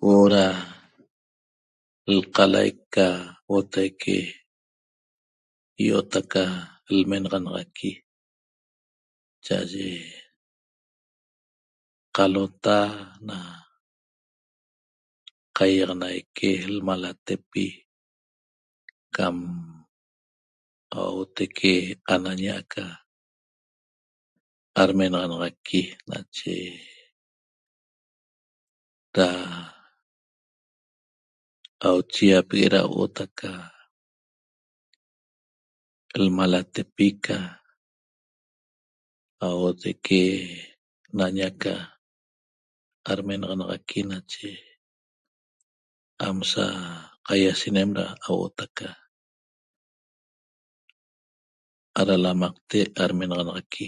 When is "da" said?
0.34-0.44, 29.14-29.26, 32.74-32.80, 47.98-48.04